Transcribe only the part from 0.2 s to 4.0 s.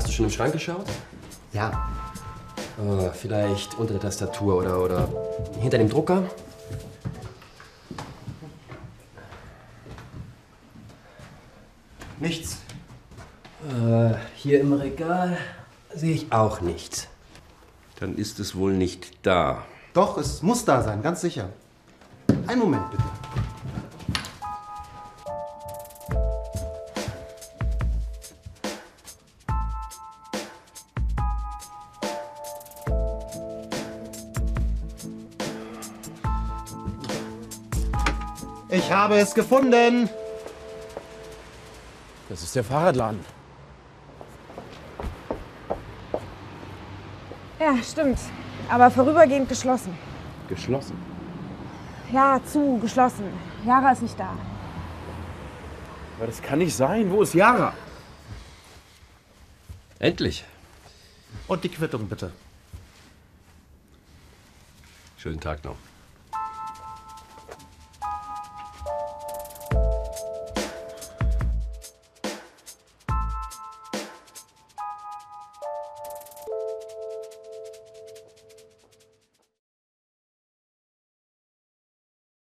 im Schrank geschaut? Ja. Oh, vielleicht unter